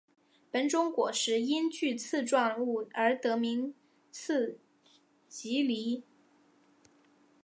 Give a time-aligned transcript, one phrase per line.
[0.49, 3.75] 本种果实因具刺状物而得名
[4.11, 4.57] 刺
[5.29, 6.01] 蒺藜。